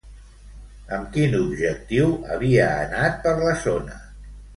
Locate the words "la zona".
3.43-3.99